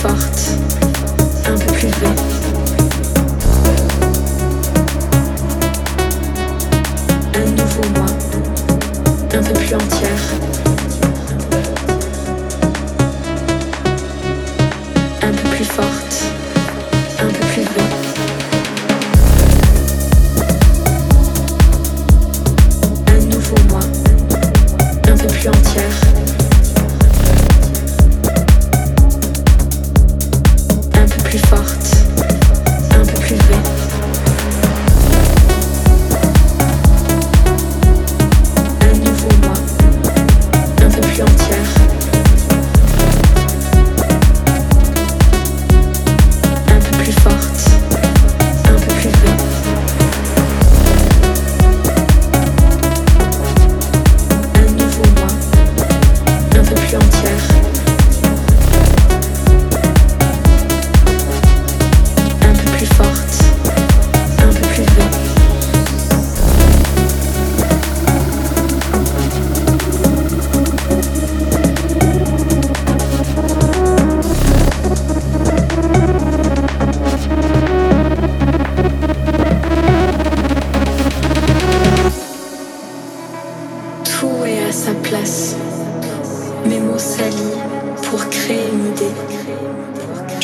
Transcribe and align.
forte, 0.00 0.56
un 1.46 1.58
peu 1.58 1.72
plus 1.72 1.88
levée. 1.88 2.06
Un 7.34 7.50
nouveau 7.50 7.82
moi, 7.94 8.06
un 9.34 9.42
peu 9.42 9.52
plus 9.52 9.74
entière. 9.74 10.24
Un 15.22 15.32
peu 15.32 15.48
plus 15.50 15.64
forte, 15.66 16.24
un 17.18 17.26
peu 17.26 17.46
plus 17.52 17.62
levée. 17.62 17.90
Un 23.06 23.20
nouveau 23.26 23.56
moi, 23.68 23.80
un 25.08 25.16
peu 25.16 25.26
plus 25.26 25.48
entière. 25.48 26.09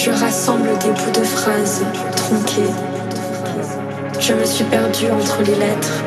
Je 0.07 0.13
rassemble 0.13 0.69
des 0.79 0.91
bouts 0.91 1.19
de 1.19 1.25
phrases 1.25 1.85
tronquées. 2.15 2.71
Je 4.21 4.35
me 4.35 4.45
suis 4.45 4.63
perdue 4.63 5.11
entre 5.11 5.43
les 5.43 5.57
lettres 5.57 6.05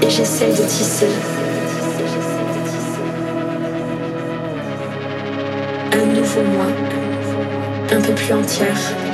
et 0.00 0.08
j'essaye 0.08 0.52
de 0.52 0.62
tisser. 0.62 1.08
Un 5.94 6.06
nouveau 6.14 6.42
moi, 6.42 6.66
un 7.90 8.00
peu 8.00 8.12
plus 8.12 8.34
entière. 8.34 9.07